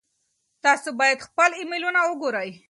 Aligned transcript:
تاسو 0.63 0.89
باید 0.99 1.25
خپل 1.27 1.49
ایمیلونه 1.59 1.99
وګورئ. 2.05 2.51